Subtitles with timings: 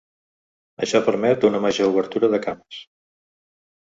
[0.85, 2.81] Això permet una major obertura de cames.